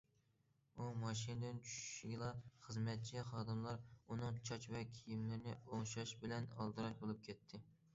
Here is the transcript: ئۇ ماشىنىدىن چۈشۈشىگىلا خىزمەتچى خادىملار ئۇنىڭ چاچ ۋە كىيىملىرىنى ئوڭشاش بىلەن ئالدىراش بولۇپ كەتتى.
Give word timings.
ئۇ 0.77 0.87
ماشىنىدىن 1.01 1.59
چۈشۈشىگىلا 1.67 2.31
خىزمەتچى 2.65 3.27
خادىملار 3.29 3.87
ئۇنىڭ 4.09 4.43
چاچ 4.51 4.69
ۋە 4.77 4.85
كىيىملىرىنى 4.99 5.59
ئوڭشاش 5.61 6.19
بىلەن 6.25 6.55
ئالدىراش 6.57 7.03
بولۇپ 7.05 7.27
كەتتى. 7.31 7.67